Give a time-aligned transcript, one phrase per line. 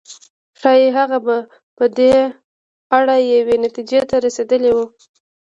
[0.59, 1.37] ښايي هغه به
[1.77, 2.15] په دې
[2.97, 4.77] اړه یوې نتيجې ته رسېدلی و.